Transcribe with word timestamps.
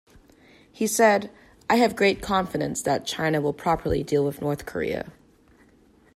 He 0.71 0.87
said, 0.87 1.29
I 1.69 1.75
have 1.75 1.95
great 1.95 2.23
confidence 2.23 2.81
that 2.81 3.05
China 3.05 3.39
will 3.39 3.53
properly 3.53 4.01
deal 4.01 4.25
with 4.25 4.41
North 4.41 4.65
Korea. 4.65 5.13